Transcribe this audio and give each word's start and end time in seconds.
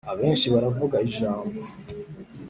abenshi 0.13 0.47
baravuga 0.53 0.95
ijambo 1.07 1.57